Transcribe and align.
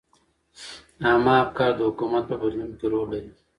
عامه 1.05 1.33
افکار 1.45 1.71
د 1.77 1.81
حکومت 1.89 2.23
په 2.27 2.35
بدلون 2.41 2.69
کې 2.79 2.85
رول 2.91 3.07
لري. 3.13 3.31